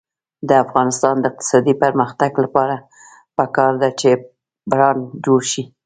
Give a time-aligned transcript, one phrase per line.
[0.47, 2.75] د افغانستان د اقتصادي پرمختګ لپاره
[3.37, 4.09] پکار ده چې
[4.71, 5.63] برانډ جوړ شي.